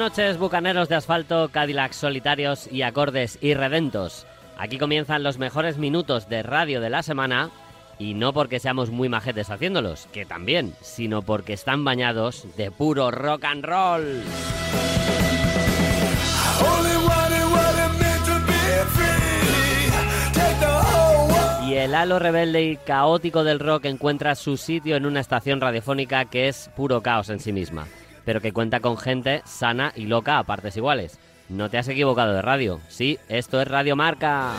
[0.00, 4.26] Noches, bucaneros de asfalto, Cadillac solitarios y acordes irredentos.
[4.56, 7.50] Aquí comienzan los mejores minutos de radio de la semana
[7.98, 13.10] y no porque seamos muy majetes haciéndolos, que también, sino porque están bañados de puro
[13.10, 14.22] rock and roll.
[21.68, 26.24] Y el halo rebelde y caótico del rock encuentra su sitio en una estación radiofónica
[26.24, 27.86] que es puro caos en sí misma
[28.24, 31.18] pero que cuenta con gente sana y loca a partes iguales.
[31.48, 32.80] No te has equivocado de radio.
[32.88, 34.52] Sí, esto es Radio Marca.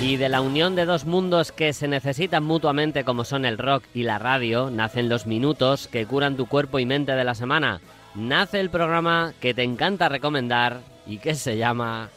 [0.00, 3.82] Y de la unión de dos mundos que se necesitan mutuamente como son el rock
[3.94, 7.80] y la radio, nacen los minutos que curan tu cuerpo y mente de la semana
[8.14, 12.08] nace el programa que te encanta recomendar y que se llama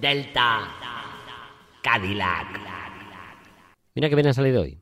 [0.00, 0.68] Delta
[1.82, 2.60] Cadillac.
[3.94, 4.78] Mira que bien ha salido hoy.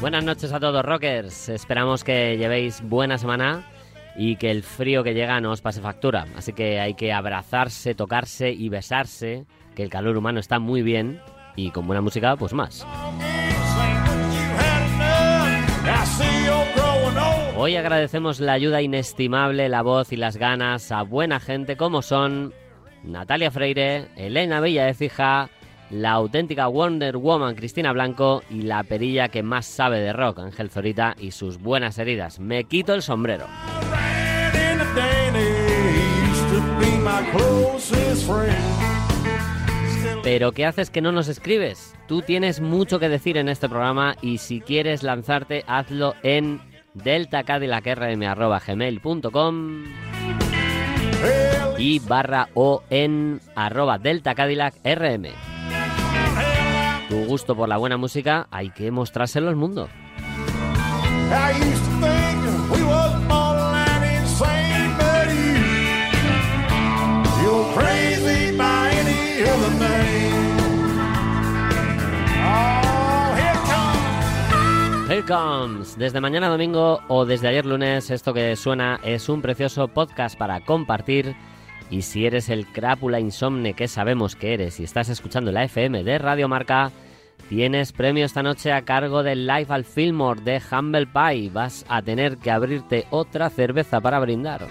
[0.00, 3.64] Buenas noches a todos rockers, esperamos que llevéis buena semana
[4.16, 6.26] y que el frío que llega no os pase factura.
[6.36, 11.20] Así que hay que abrazarse, tocarse y besarse, que el calor humano está muy bien
[11.56, 12.86] y con buena música pues más.
[17.56, 22.52] Hoy agradecemos la ayuda inestimable, la voz y las ganas a buena gente como son
[23.04, 25.48] Natalia Freire, Elena Bella de Fija,
[25.90, 30.70] la auténtica Wonder Woman Cristina Blanco y la perilla que más sabe de rock, Ángel
[30.70, 32.40] Zorita y sus buenas heridas.
[32.40, 33.46] Me quito el sombrero.
[40.22, 41.94] Pero ¿qué haces que no nos escribes?
[42.06, 46.60] Tú tienes mucho que decir en este programa y si quieres lanzarte, hazlo en
[46.94, 49.84] deltacadillacrm.com
[51.78, 55.26] y barra o en arroba deltacadillacrm.
[57.08, 59.88] Tu gusto por la buena música hay que mostrárselo al mundo.
[75.12, 75.22] Here.
[75.98, 80.64] Desde mañana domingo o desde ayer lunes, esto que suena es un precioso podcast para
[80.64, 81.36] compartir.
[81.90, 86.02] Y si eres el crápula insomne que sabemos que eres y estás escuchando la FM
[86.02, 86.90] de Radio Marca,
[87.50, 91.50] tienes premio esta noche a cargo del Live al Fillmore de Humble Pie.
[91.52, 94.66] Vas a tener que abrirte otra cerveza para brindar.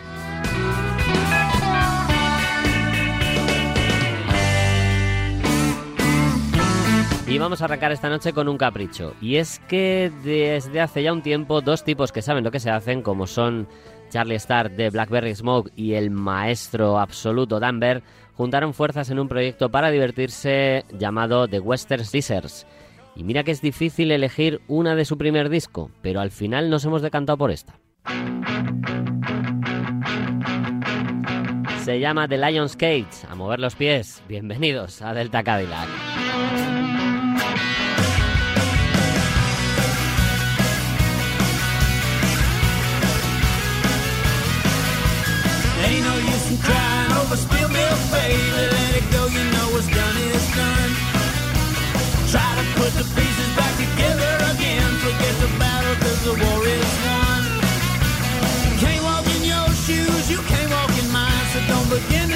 [7.31, 9.15] Y vamos a arrancar esta noche con un capricho.
[9.21, 12.69] Y es que desde hace ya un tiempo dos tipos que saben lo que se
[12.69, 13.69] hacen, como son
[14.09, 19.71] Charlie Starr de Blackberry Smoke y el maestro absoluto Danver, juntaron fuerzas en un proyecto
[19.71, 22.67] para divertirse llamado The Western Scissors.
[23.15, 26.83] Y mira que es difícil elegir una de su primer disco, pero al final nos
[26.83, 27.79] hemos decantado por esta.
[31.85, 34.21] Se llama The Lion's Cage, a mover los pies.
[34.27, 36.10] Bienvenidos a Delta Cadillac.
[46.65, 48.39] Crying over spilled milk, baby.
[48.75, 50.91] Let it go, you know what's done is done.
[52.33, 54.89] Try to put the pieces back together again.
[55.05, 57.41] Forget the battle, cause the war is won.
[58.81, 62.29] Can't walk in your shoes, you can't walk in mine, so don't begin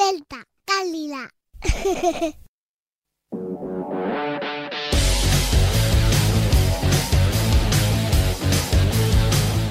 [0.00, 1.28] Delta, Cálida.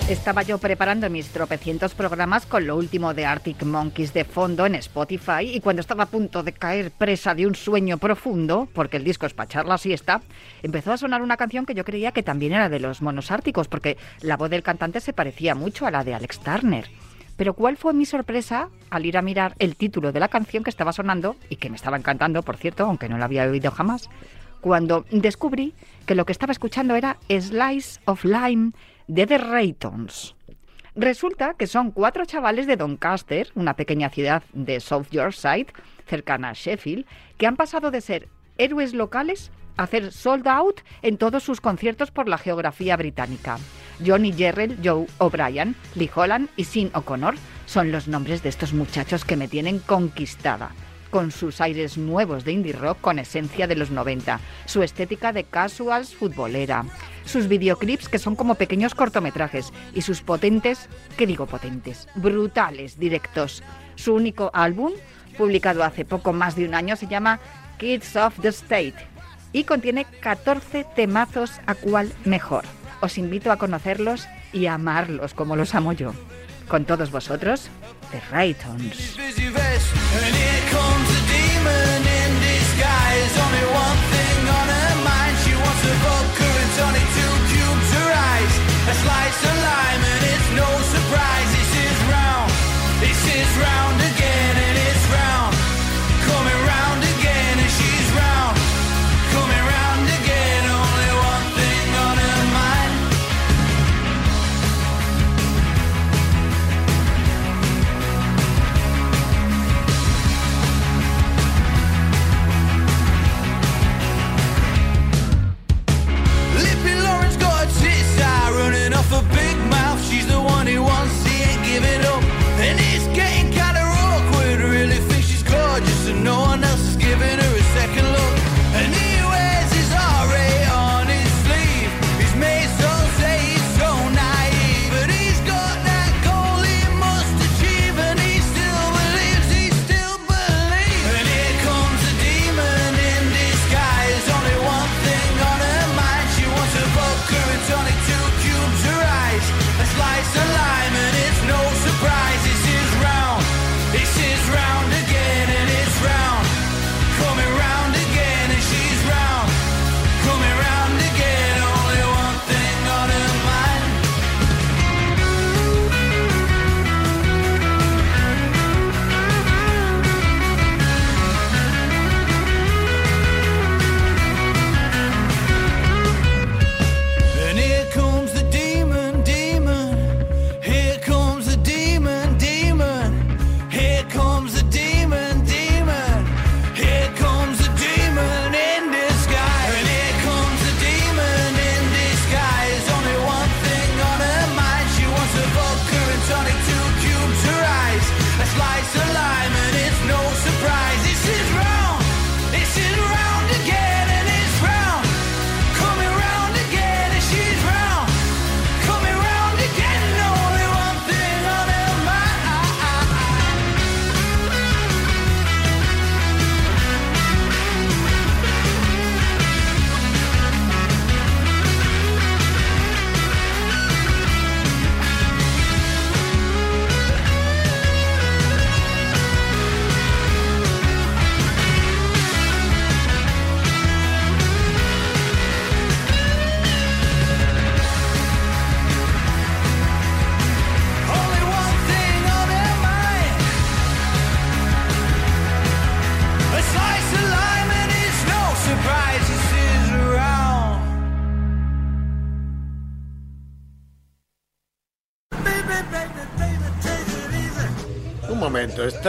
[0.08, 4.76] Estaba yo preparando mis tropecientos programas con lo último de Arctic Monkeys de fondo en
[4.76, 9.04] Spotify y cuando estaba a punto de caer presa de un sueño profundo, porque el
[9.04, 10.22] disco es para echar la siesta,
[10.62, 13.68] empezó a sonar una canción que yo creía que también era de los monos árticos,
[13.68, 16.88] porque la voz del cantante se parecía mucho a la de Alex Turner.
[17.40, 20.70] Pero ¿cuál fue mi sorpresa al ir a mirar el título de la canción que
[20.70, 24.10] estaba sonando y que me estaba encantando, por cierto, aunque no la había oído jamás?
[24.60, 25.74] Cuando descubrí
[26.06, 28.74] que lo que estaba escuchando era Slice of Lime
[29.08, 30.36] de The Raytons.
[30.96, 35.68] Resulta que son cuatro chavales de Doncaster, una pequeña ciudad de South Yorkshire,
[36.08, 37.06] cercana a Sheffield,
[37.38, 38.28] que han pasado de ser
[38.58, 39.50] héroes locales
[39.80, 43.58] hacer sold out en todos sus conciertos por la geografía británica.
[44.06, 47.36] Johnny Jerrell, Joe O'Brien, Lee Holland y Sin O'Connor
[47.66, 50.72] son los nombres de estos muchachos que me tienen conquistada
[51.10, 55.44] con sus aires nuevos de indie rock con esencia de los 90, su estética de
[55.44, 56.86] casuals futbolera,
[57.26, 60.88] sus videoclips que son como pequeños cortometrajes y sus potentes,
[61.18, 62.08] ¿qué digo potentes?
[62.16, 63.64] Brutales directos.
[63.96, 64.94] Su único álbum,
[65.38, 67.40] publicado hace poco más de un año, se llama
[67.80, 69.09] Kids of the State
[69.54, 72.66] y contiene 14 temazos a cual mejor.
[73.02, 76.14] Os invito a conocerlos y a amarlos como los amo yo.
[76.68, 77.70] Con todos vosotros,
[78.12, 79.18] The Raytons.
[88.90, 92.52] A slice of lime and it's no surprise this is round
[93.00, 94.39] this is round again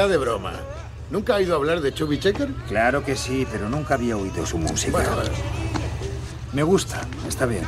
[0.00, 0.52] está de broma.
[1.11, 2.49] ¿Nunca ha oído hablar de Chubby Checker?
[2.69, 4.92] Claro que sí, pero nunca había oído su música.
[4.92, 5.30] Bueno, bueno.
[6.54, 7.64] Me gusta, está bien.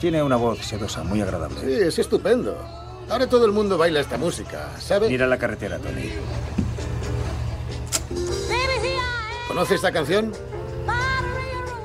[0.00, 1.60] Tiene una voz sedosa, muy agradable.
[1.60, 2.58] sí, es estupendo.
[3.08, 5.08] Ahora todo el mundo baila esta música, ¿sabe?
[5.08, 6.10] Mira la carretera, Tony.
[9.46, 10.32] ¿Conoce esta canción?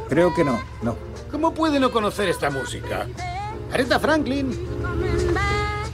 [0.09, 0.97] Creo que no, no.
[1.29, 3.05] ¿Cómo puede no conocer esta música?
[3.71, 4.51] Aretha Franklin,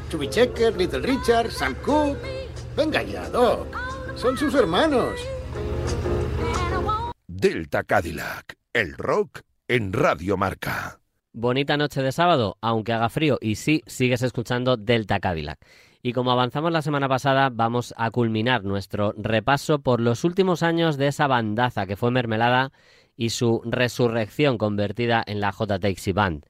[0.09, 2.36] Chubby Checker, Little Richard, Sam Cooke.
[2.77, 3.75] Venga ya, Doc.
[4.15, 5.19] Son sus hermanos.
[7.27, 10.99] Delta Cadillac, el rock en Radio Marca.
[11.33, 15.57] Bonita noche de sábado, aunque haga frío, y sí, sigues escuchando Delta Cadillac.
[16.03, 20.97] Y como avanzamos la semana pasada, vamos a culminar nuestro repaso por los últimos años
[20.97, 22.71] de esa bandaza que fue Mermelada
[23.15, 25.79] y su resurrección convertida en la J.
[25.79, 26.45] Taxi Band.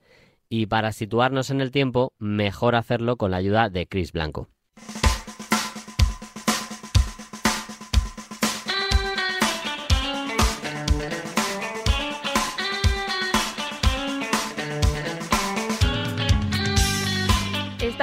[0.50, 4.50] Y para situarnos en el tiempo, mejor hacerlo con la ayuda de Chris Blanco.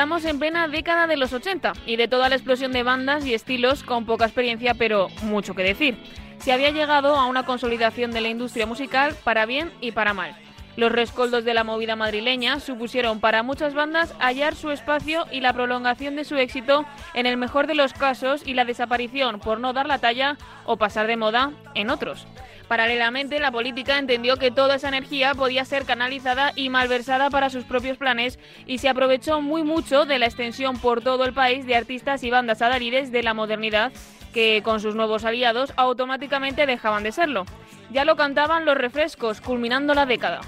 [0.05, 3.33] Estamos en plena década de los 80 y de toda la explosión de bandas y
[3.33, 5.97] estilos con poca experiencia pero mucho que decir.
[6.37, 10.37] Se había llegado a una consolidación de la industria musical para bien y para mal.
[10.77, 15.53] Los rescoldos de la movida madrileña supusieron para muchas bandas hallar su espacio y la
[15.53, 19.73] prolongación de su éxito en el mejor de los casos y la desaparición por no
[19.73, 22.27] dar la talla o pasar de moda en otros.
[22.67, 27.65] Paralelamente, la política entendió que toda esa energía podía ser canalizada y malversada para sus
[27.65, 31.77] propios planes y se aprovechó muy mucho de la extensión por todo el país de
[31.77, 33.93] artistas y bandas adalides de la modernidad
[34.35, 37.47] que con sus nuevos aliados automáticamente dejaban de serlo.
[37.91, 40.41] Ya lo cantaban los refrescos, culminando la década.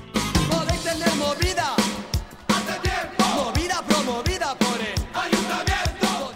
[0.50, 1.74] Podéis tener movida.
[2.48, 3.24] Hace tiempo.
[3.36, 6.34] Movida promovida por el ayuntamiento.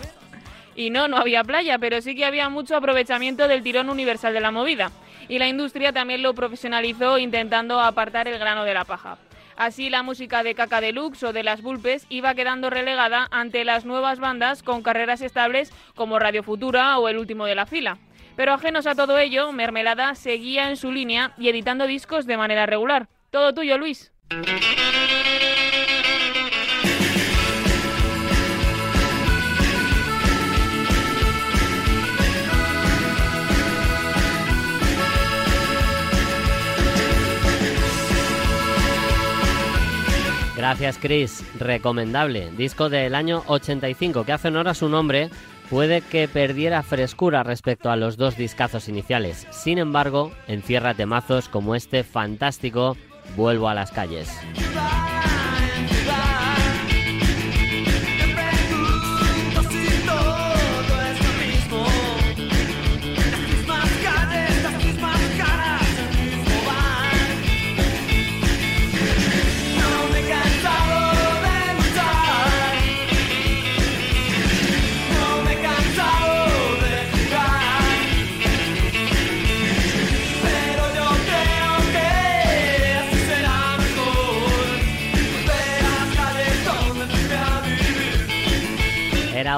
[0.77, 4.41] Y no, no había playa, pero sí que había mucho aprovechamiento del tirón universal de
[4.41, 4.93] la movida.
[5.29, 9.19] Y la industria también lo profesionalizó intentando apartar el grano de la paja.
[9.61, 13.85] Así la música de Caca Deluxe o de las Bulpes iba quedando relegada ante las
[13.85, 17.99] nuevas bandas con carreras estables como Radio Futura o El Último de la Fila.
[18.37, 22.65] Pero ajenos a todo ello, Mermelada seguía en su línea y editando discos de manera
[22.65, 23.09] regular.
[23.31, 24.15] Todo tuyo, Luis.
[40.61, 41.43] Gracias, Chris.
[41.59, 42.51] Recomendable.
[42.51, 45.31] Disco del año 85 que hace honor a su nombre.
[45.71, 49.47] Puede que perdiera frescura respecto a los dos discazos iniciales.
[49.53, 52.99] Sin embargo, encierra temazos como este fantástico
[53.37, 54.29] Vuelvo a las calles.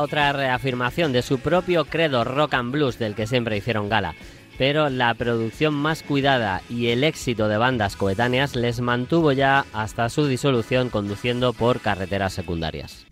[0.02, 4.14] Otra reafirmación de su propio credo rock and blues del que siempre hicieron gala.
[4.59, 10.09] Pero la producción más cuidada y el éxito de bandas coetáneas les mantuvo ya hasta
[10.11, 13.06] su disolución conduciendo por carreteras secundarias.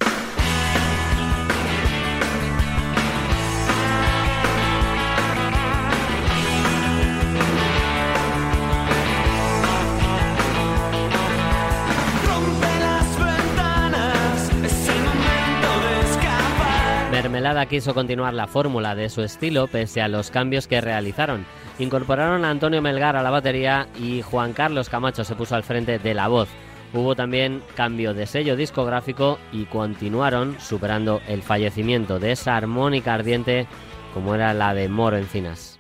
[17.67, 21.47] Quiso continuar la fórmula de su estilo pese a los cambios que realizaron.
[21.79, 25.99] Incorporaron a Antonio Melgar a la batería y Juan Carlos Camacho se puso al frente
[25.99, 26.49] de la voz.
[26.93, 33.67] Hubo también cambio de sello discográfico y continuaron superando el fallecimiento de esa armónica ardiente
[34.13, 35.80] como era la de Moro Encinas.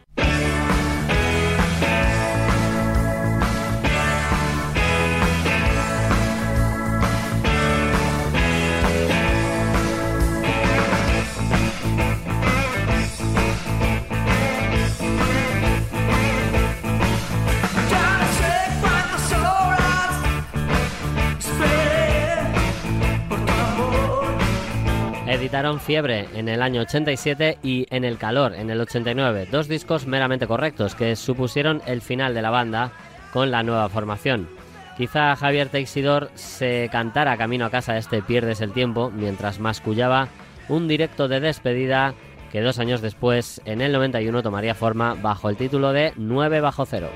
[25.78, 30.46] Fiebre en el año 87 y En el Calor en el 89, dos discos meramente
[30.46, 32.92] correctos que supusieron el final de la banda
[33.32, 34.48] con la nueva formación.
[34.96, 40.28] Quizá Javier Teixidor se cantara camino a casa este Pierdes el tiempo mientras mascullaba
[40.68, 42.14] un directo de despedida
[42.50, 46.84] que dos años después, en el 91, tomaría forma bajo el título de 9 bajo
[46.84, 47.10] cero.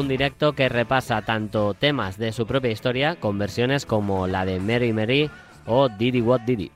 [0.00, 4.58] Un directo que repasa tanto temas de su propia historia con versiones como la de
[4.58, 5.30] Mary Mary
[5.66, 6.72] o Diddy What Diddy.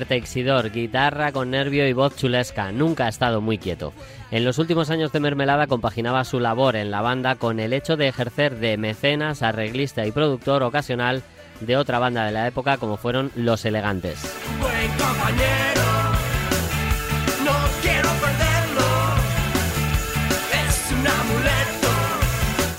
[0.00, 3.92] Javier guitarra con nervio y voz chulesca, nunca ha estado muy quieto.
[4.30, 7.98] En los últimos años de Mermelada compaginaba su labor en la banda con el hecho
[7.98, 11.22] de ejercer de mecenas, arreglista y productor ocasional
[11.60, 14.18] de otra banda de la época como fueron Los Elegantes.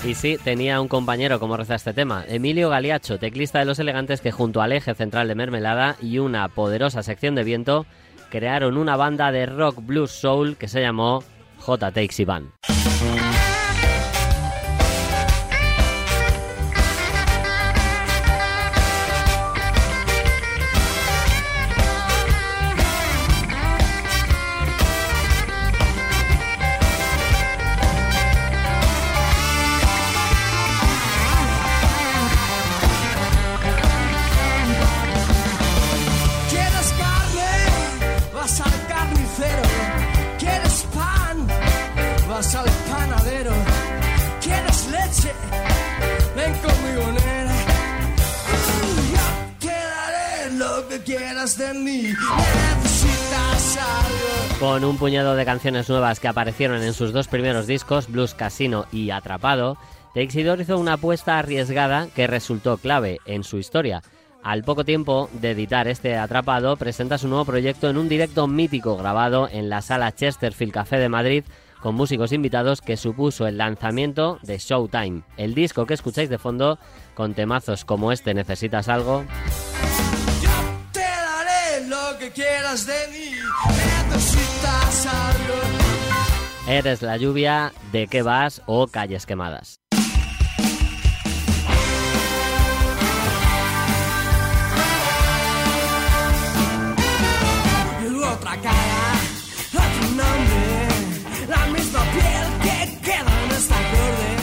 [0.06, 4.20] Y sí, tenía un compañero como reza este tema, Emilio Galiacho, teclista de Los Elegantes
[4.20, 7.86] que junto al eje central de Mermelada y una poderosa sección de viento
[8.28, 11.24] crearon una banda de rock blues soul que se llamó
[11.58, 11.90] J.
[11.90, 12.50] Takes Band.
[51.44, 52.02] De mí.
[52.82, 54.58] Necesitas algo.
[54.58, 58.86] Con un puñado de canciones nuevas que aparecieron en sus dos primeros discos, Blues Casino
[58.90, 59.76] y Atrapado,
[60.14, 64.02] Teixidor hizo una apuesta arriesgada que resultó clave en su historia.
[64.42, 68.96] Al poco tiempo de editar este Atrapado, presenta su nuevo proyecto en un directo mítico
[68.96, 71.44] grabado en la sala Chesterfield Café de Madrid
[71.82, 76.78] con músicos invitados que supuso el lanzamiento de Showtime, el disco que escucháis de fondo
[77.14, 79.26] con temazos como este Necesitas algo,
[82.24, 83.36] que quieras de mí.
[84.10, 85.54] Necesitas algo.
[86.66, 89.76] Eres la lluvia, de qué vas o calles quemadas.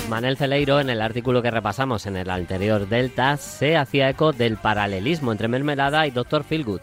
[0.08, 4.58] Manel Celeiro, en el artículo que repasamos en el anterior Delta, se hacía eco del
[4.58, 6.44] paralelismo entre Mermelada y Dr.
[6.44, 6.82] Feelgood.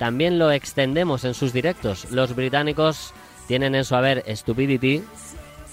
[0.00, 2.10] También lo extendemos en sus directos.
[2.10, 3.12] Los británicos
[3.46, 5.04] tienen en su haber Stupidity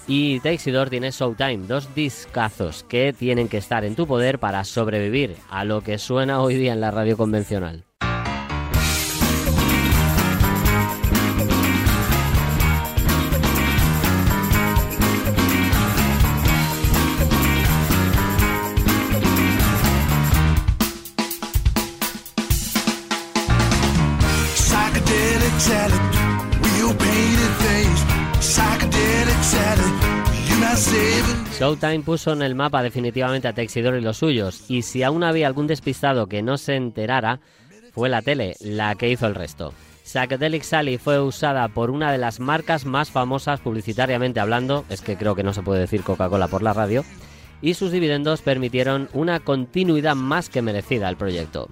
[0.06, 5.38] y Teixidor tiene Showtime, dos discazos que tienen que estar en tu poder para sobrevivir
[5.50, 7.87] a lo que suena hoy día en la radio convencional.
[31.78, 35.46] Showtime puso en el mapa definitivamente a Texidor y los suyos, y si aún había
[35.46, 37.40] algún despistado que no se enterara,
[37.92, 39.74] fue la tele la que hizo el resto.
[40.04, 45.18] Psychedelic Sally fue usada por una de las marcas más famosas publicitariamente hablando, es que
[45.18, 47.06] creo que no se puede decir Coca-Cola por la radio,
[47.62, 51.70] y sus dividendos permitieron una continuidad más que merecida al proyecto.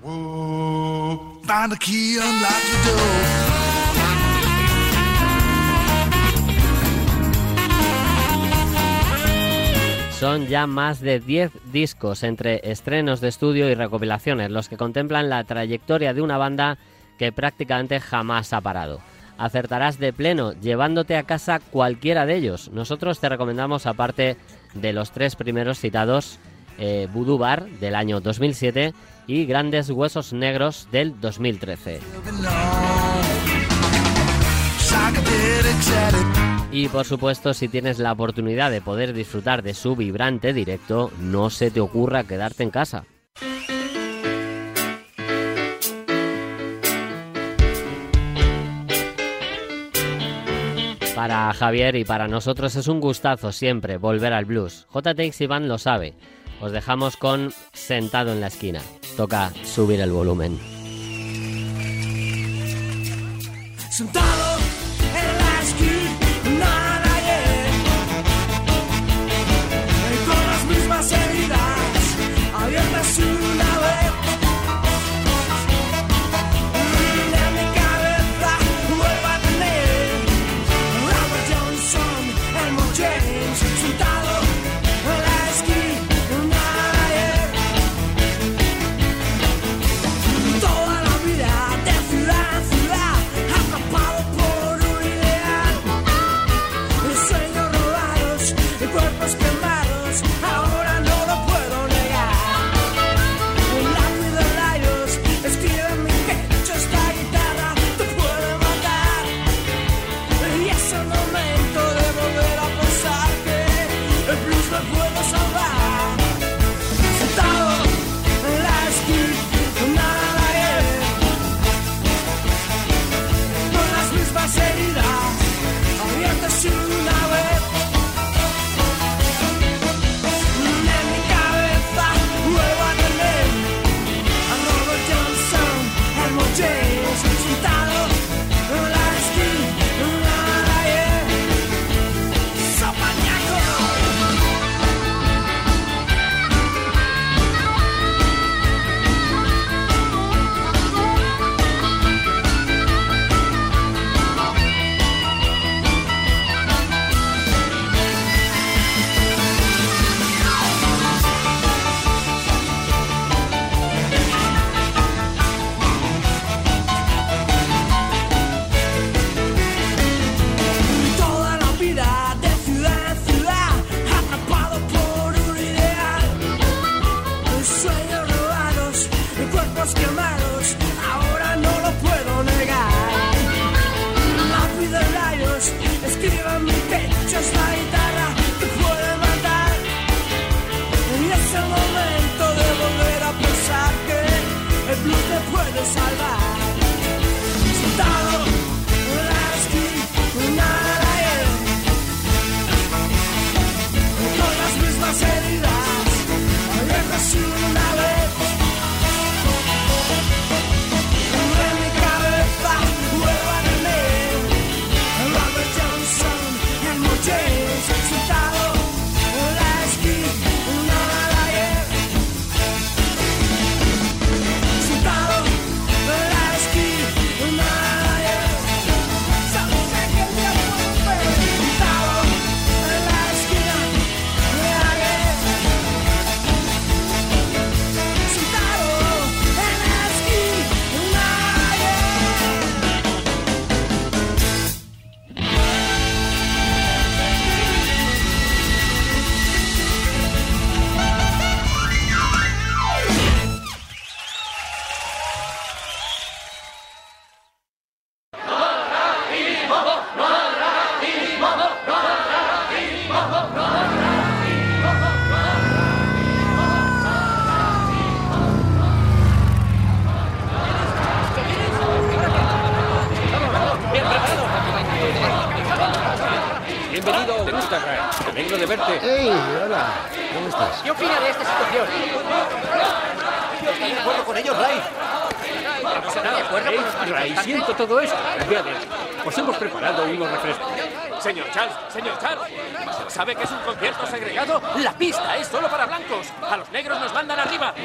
[10.20, 15.30] Son ya más de 10 discos entre estrenos de estudio y recopilaciones los que contemplan
[15.30, 16.78] la trayectoria de una banda
[17.18, 19.02] que prácticamente jamás ha parado.
[19.38, 22.72] Acertarás de pleno llevándote a casa cualquiera de ellos.
[22.72, 24.38] Nosotros te recomendamos, aparte
[24.74, 26.40] de los tres primeros citados,
[26.78, 28.94] eh, Bar del año 2007
[29.28, 32.00] y Grandes Huesos Negros del 2013.
[36.76, 41.50] Y por supuesto, si tienes la oportunidad de poder disfrutar de su vibrante directo, no
[41.50, 43.06] se te ocurra quedarte en casa.
[51.16, 54.86] Para Javier y para nosotros es un gustazo siempre volver al blues.
[54.94, 56.14] JTX Iván lo sabe.
[56.60, 58.82] Os dejamos con Sentado en la esquina.
[59.16, 60.60] Toca subir el volumen.
[63.90, 64.45] Sentado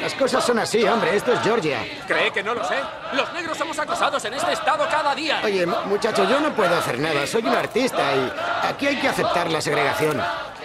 [0.01, 1.15] Las cosas son así, hombre.
[1.15, 1.85] Esto es Georgia.
[2.07, 2.75] ¿Cree que no lo sé?
[3.13, 5.41] Los negros somos acosados en este estado cada día.
[5.43, 7.25] Oye, mu- muchacho, yo no puedo hacer nada.
[7.27, 8.31] Soy un artista y
[8.67, 10.21] aquí hay que aceptar la segregación.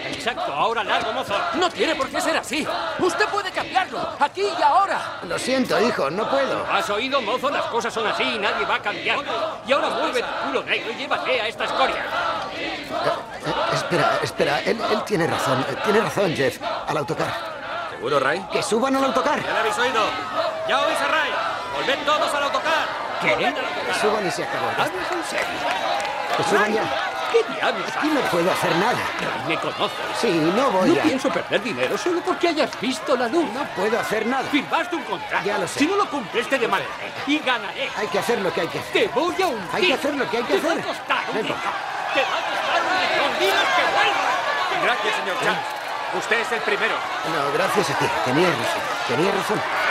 [0.08, 1.34] Exacto, ahora largo, mozo.
[1.54, 2.66] No tiene por qué ser así.
[2.98, 5.18] Usted puede cambiarlo, aquí y ahora.
[5.28, 6.64] Lo siento, hijo, no puedo.
[6.70, 7.50] ¿Has oído, mozo?
[7.50, 9.18] Las cosas son así y nadie va a cambiar.
[9.66, 12.04] Y ahora mueve tu culo negro y llévate a esta escoria.
[12.56, 12.86] Eh,
[13.74, 14.60] espera, espera.
[14.60, 15.60] Él, él tiene razón.
[15.68, 16.58] Eh, Tiene razón, Jeff.
[16.86, 17.55] Al autocar.
[17.96, 18.46] ¿Seguro, Ray?
[18.52, 19.40] Que suban al autocar.
[19.42, 20.02] ¿Ya le habéis oído?
[20.68, 21.30] ¿Ya oís a Ray?
[21.74, 22.86] ¡Volved todos al autocar!
[23.22, 23.34] ¿Qué?
[23.36, 24.68] Que suban y se acabó.
[24.70, 25.46] ¿Hablas en serio?
[26.36, 26.82] Que suban ya.
[27.32, 28.92] ¿Qué diablos Aquí no puedo hacer nada.
[28.92, 29.48] haces?
[29.48, 29.98] Me conoces.
[30.20, 31.02] Sí, no voy No a...
[31.04, 33.44] pienso perder dinero solo porque hayas visto la luz.
[33.52, 34.44] No puedo hacer nada.
[34.44, 35.44] Firmaste un contrato.
[35.44, 35.78] Ya lo sé.
[35.80, 36.92] Si no lo cumples, te demandaré
[37.26, 37.90] y ganaré.
[37.96, 38.92] Hay que hacer lo que hay que hacer.
[38.92, 39.68] Te voy a hundir.
[39.72, 40.82] Hay que hacer lo que hay que Te va hacer.
[40.84, 41.42] a costar un.
[41.42, 41.62] Te va a
[42.46, 42.80] costar
[43.26, 43.66] un millón.
[43.76, 44.84] Que vuelvas.
[44.84, 45.75] Gracias, señor Charles.
[46.18, 46.94] Usted es el primero.
[47.28, 48.06] No, gracias a ti.
[48.56, 48.82] Razón.
[49.08, 49.85] Tenías razón.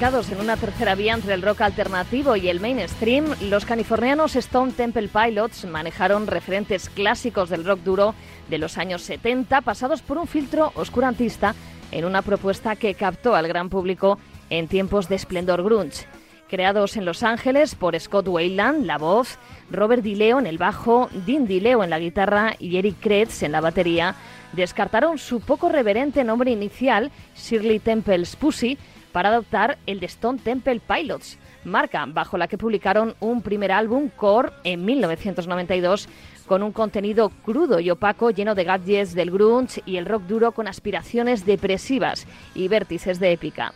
[0.00, 5.08] En una tercera vía entre el rock alternativo y el mainstream, los californianos Stone Temple
[5.08, 8.14] Pilots manejaron referentes clásicos del rock duro
[8.48, 11.56] de los años 70 pasados por un filtro oscurantista
[11.90, 16.06] en una propuesta que captó al gran público en tiempos de esplendor grunge.
[16.48, 19.36] Creados en Los Ángeles por Scott Weiland, la voz,
[19.68, 23.60] Robert DiLeo en el bajo, Dean DiLeo en la guitarra y Eric Kretz en la
[23.60, 24.14] batería,
[24.52, 28.78] descartaron su poco reverente nombre inicial, Shirley Temple's Pussy,
[29.12, 34.08] para adoptar el de Stone Temple Pilots, marca bajo la que publicaron un primer álbum,
[34.08, 36.08] Core, en 1992,
[36.46, 40.52] con un contenido crudo y opaco lleno de gadgets del grunge y el rock duro
[40.52, 43.72] con aspiraciones depresivas y vértices de épica.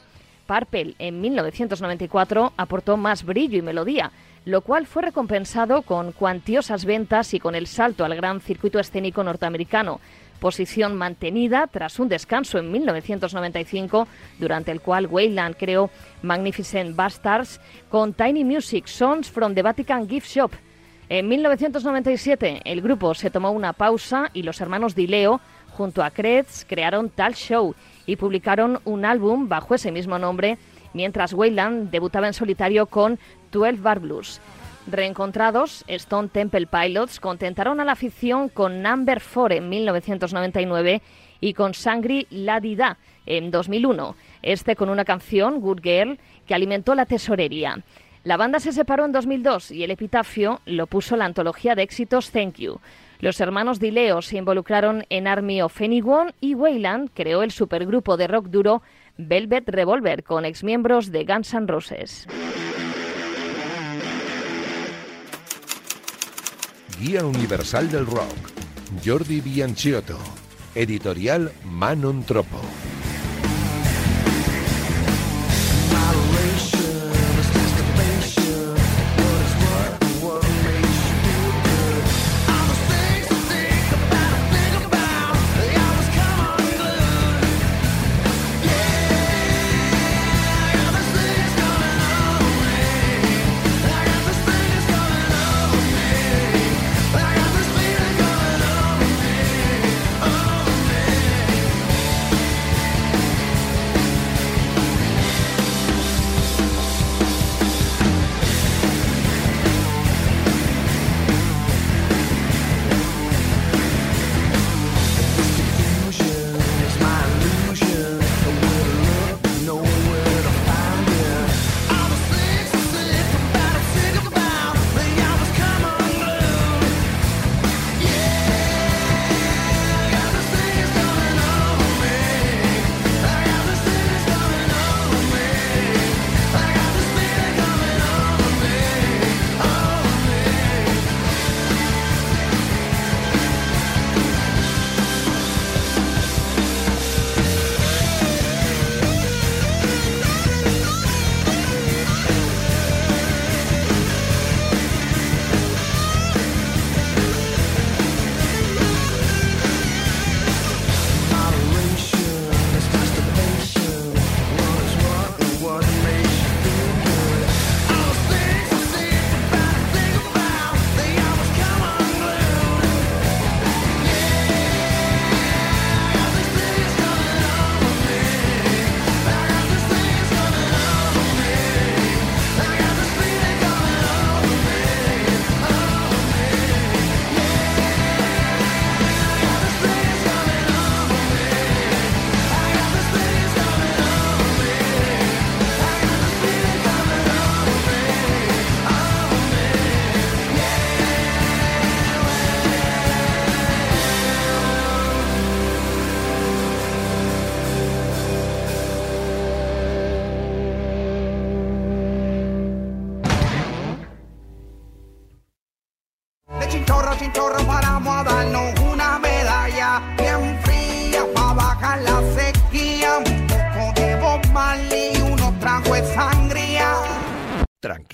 [0.47, 4.11] Purple en 1994 aportó más brillo y melodía,
[4.45, 9.23] lo cual fue recompensado con cuantiosas ventas y con el salto al gran circuito escénico
[9.23, 10.01] norteamericano,
[10.43, 14.09] posición mantenida tras un descanso en 1995,
[14.41, 15.89] durante el cual Wayland creó
[16.23, 20.51] Magnificent Bastards con Tiny Music Songs from the Vatican Gift Shop.
[21.09, 26.65] En 1997 el grupo se tomó una pausa y los hermanos Dileo, junto a Kretz,
[26.65, 30.59] crearon Tal Show y publicaron un álbum bajo ese mismo nombre,
[30.93, 33.21] mientras Wayland debutaba en solitario con
[33.53, 34.41] 12 Bar Blues.
[34.87, 41.03] Reencontrados, Stone Temple Pilots contentaron a la afición con Number 4 en 1999
[41.41, 46.95] y con Sangri La Dida en 2001, este con una canción, Good Girl, que alimentó
[46.95, 47.83] la tesorería.
[48.25, 52.31] La banda se separó en 2002 y el epitafio lo puso la antología de éxitos
[52.31, 52.81] Thank You.
[53.21, 58.27] Los hermanos Dileo se involucraron en Army of Anyone y Wayland creó el supergrupo de
[58.27, 58.83] rock duro
[59.17, 62.27] Velvet Revolver con exmiembros de Guns N' Roses.
[67.03, 68.31] Guía Universal del Rock.
[69.05, 70.17] Jordi Bianciotto.
[70.77, 72.61] Editorial Manon Tropo.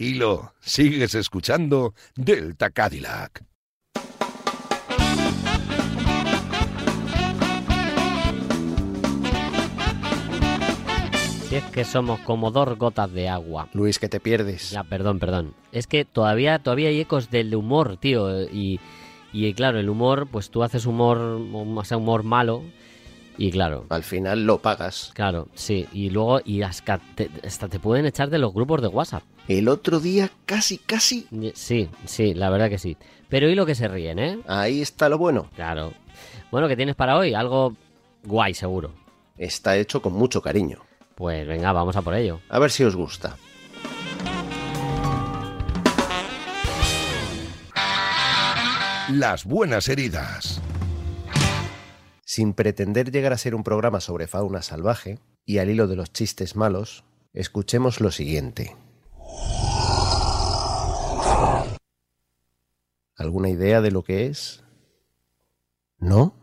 [0.08, 3.44] Tranquilo, sigues escuchando Delta Cadillac.
[11.46, 13.68] Si es que somos como dos gotas de agua.
[13.74, 14.70] Luis, que te pierdes.
[14.70, 15.52] Ya, perdón, perdón.
[15.72, 18.44] Es que todavía, todavía hay ecos del humor, tío.
[18.44, 18.80] Y,
[19.34, 22.62] y claro, el humor, pues tú haces humor, o sea, humor malo.
[23.38, 23.86] Y claro.
[23.88, 25.12] Al final lo pagas.
[25.14, 25.86] Claro, sí.
[25.92, 29.22] Y luego, y hasta te, hasta te pueden echar de los grupos de WhatsApp.
[29.46, 31.26] El otro día casi, casi.
[31.54, 32.96] Sí, sí, la verdad que sí.
[33.28, 34.40] Pero y lo que se ríen, ¿eh?
[34.48, 35.48] Ahí está lo bueno.
[35.54, 35.92] Claro.
[36.50, 37.32] Bueno, ¿qué tienes para hoy?
[37.32, 37.76] Algo
[38.24, 38.92] guay, seguro.
[39.36, 40.80] Está hecho con mucho cariño.
[41.14, 42.40] Pues venga, vamos a por ello.
[42.48, 43.36] A ver si os gusta.
[49.10, 50.60] Las buenas heridas.
[52.30, 56.12] Sin pretender llegar a ser un programa sobre fauna salvaje, y al hilo de los
[56.12, 58.76] chistes malos, escuchemos lo siguiente.
[63.16, 64.62] ¿Alguna idea de lo que es?
[65.96, 66.34] ¿No?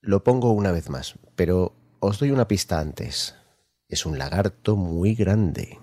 [0.00, 3.34] Lo pongo una vez más, pero os doy una pista antes.
[3.88, 5.80] Es un lagarto muy grande.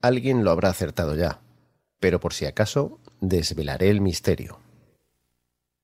[0.00, 1.40] Alguien lo habrá acertado ya,
[1.98, 4.60] pero por si acaso desvelaré el misterio.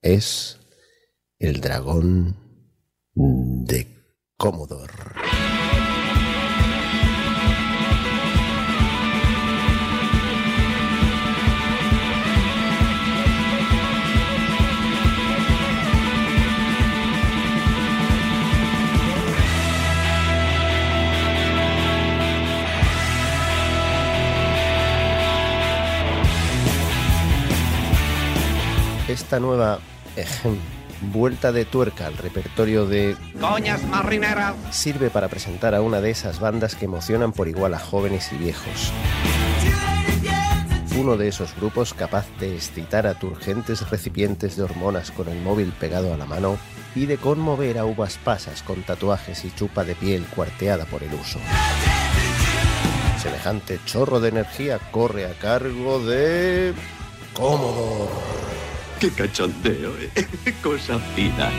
[0.03, 0.59] Es
[1.39, 2.37] el dragón
[3.15, 3.87] de
[4.37, 5.40] Commodore.
[29.11, 29.81] Esta nueva
[30.15, 30.57] ejem,
[31.13, 34.55] vuelta de tuerca al repertorio de Coñas marineras.
[34.71, 38.37] sirve para presentar a una de esas bandas que emocionan por igual a jóvenes y
[38.37, 38.93] viejos.
[40.97, 45.73] Uno de esos grupos capaz de excitar a turgentes recipientes de hormonas con el móvil
[45.73, 46.57] pegado a la mano
[46.95, 51.13] y de conmover a uvas pasas con tatuajes y chupa de piel cuarteada por el
[51.15, 51.41] uso.
[53.21, 56.75] Semejante chorro de energía corre a cargo de...
[57.35, 58.50] Commodore.
[59.01, 59.95] ¡Qué cachondeo!
[59.97, 60.27] ¿eh?
[60.63, 61.51] Cosa fina.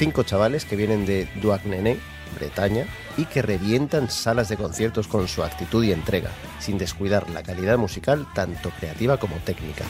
[0.00, 1.98] Cinco chavales que vienen de Douarnenez,
[2.34, 7.44] Bretaña, y que revientan salas de conciertos con su actitud y entrega, sin descuidar la
[7.44, 9.84] calidad musical tanto creativa como técnica.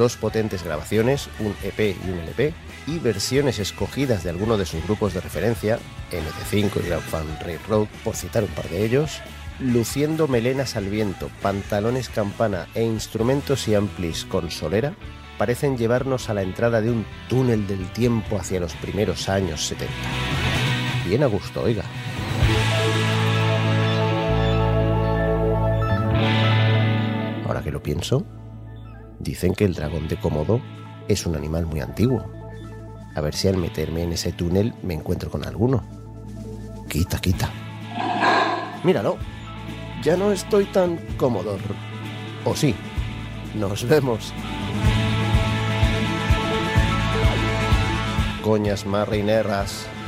[0.00, 2.54] Dos potentes grabaciones, un EP y un LP,
[2.86, 5.78] y versiones escogidas de alguno de sus grupos de referencia,
[6.10, 9.20] NT5 y Grand Fan Railroad, por citar un par de ellos,
[9.58, 14.94] luciendo melenas al viento, pantalones campana e instrumentos y amplis con solera,
[15.36, 19.92] parecen llevarnos a la entrada de un túnel del tiempo hacia los primeros años 70.
[21.06, 21.84] Bien a gusto, oiga.
[27.44, 28.24] Ahora que lo pienso,
[29.20, 30.60] dicen que el dragón de Komodo
[31.06, 32.24] es un animal muy antiguo.
[33.14, 35.84] A ver si al meterme en ese túnel me encuentro con alguno.
[36.88, 37.50] Quita, quita.
[38.82, 39.18] Míralo.
[40.02, 41.58] Ya no estoy tan cómodo.
[42.44, 42.74] ¿O sí?
[43.54, 44.32] Nos vemos.
[48.42, 49.86] Coñas marineras.
[49.86, 49.99] Estamos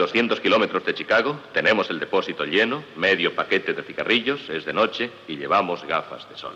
[0.00, 5.10] 200 kilómetros de Chicago, tenemos el depósito lleno, medio paquete de cigarrillos, es de noche
[5.28, 6.54] y llevamos gafas de sol.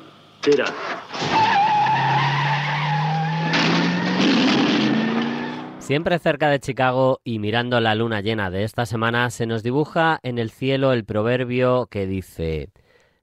[5.78, 10.20] Siempre cerca de Chicago y mirando la luna llena de esta semana se nos dibuja
[10.22, 12.70] en el cielo el proverbio que dice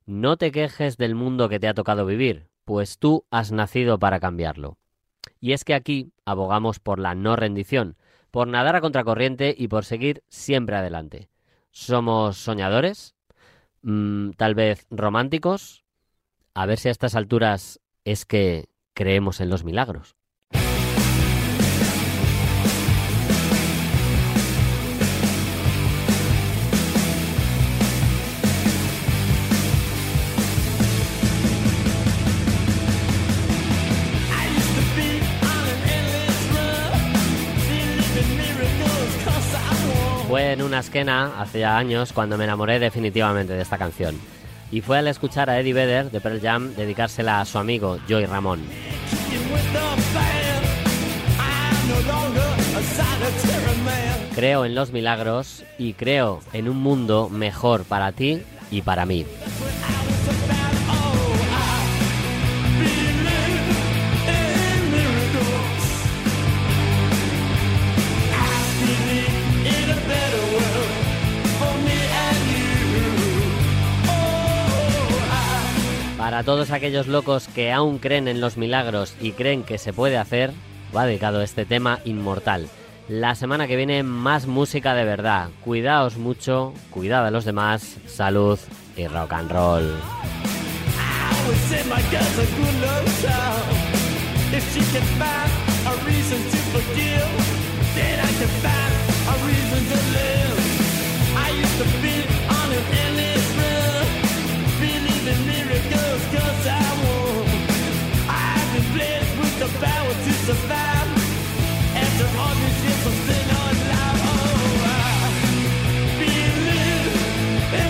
[0.06, 4.20] No te quejes del mundo que te ha tocado vivir, pues tú has nacido para
[4.20, 4.78] cambiarlo.
[5.40, 7.98] Y es que aquí abogamos por la no rendición,
[8.32, 11.30] por nadar a contracorriente y por seguir siempre adelante.
[11.72, 13.16] ¿Somos soñadores?
[13.82, 15.84] Mm, ¿Tal vez románticos?
[16.54, 20.16] A ver si a estas alturas es que creemos en los milagros.
[40.32, 44.18] Fue en una esquena hace ya años cuando me enamoré definitivamente de esta canción.
[44.72, 48.28] Y fue al escuchar a Eddie Vedder de Pearl Jam dedicársela a su amigo Joey
[48.28, 48.62] Ramón.
[54.34, 59.26] Creo en los milagros y creo en un mundo mejor para ti y para mí.
[76.42, 80.18] Para todos aquellos locos que aún creen en los milagros y creen que se puede
[80.18, 80.52] hacer,
[80.96, 82.68] va dedicado este tema inmortal.
[83.08, 85.50] La semana que viene más música de verdad.
[85.64, 88.58] Cuidaos mucho, cuidad a los demás, salud
[88.98, 89.94] y rock and roll.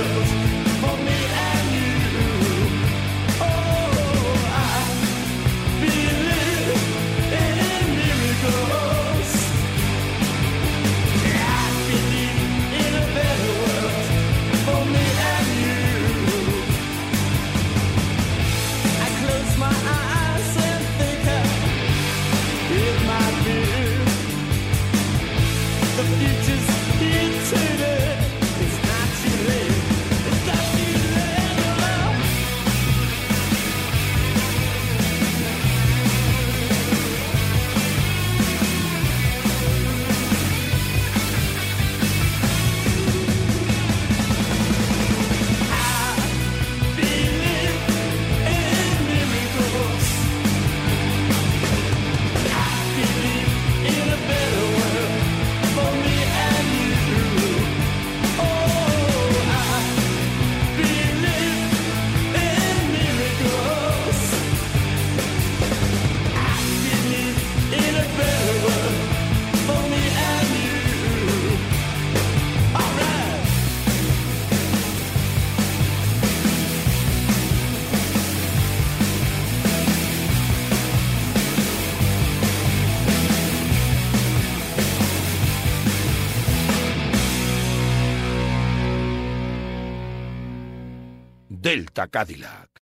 [91.74, 92.73] Delta Cadillac.